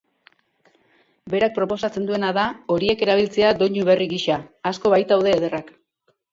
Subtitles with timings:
[1.33, 4.41] Berak proposatzen duena da horiek erabiltzea doinu berri gisa,
[4.75, 5.75] asko baitaude ederrak.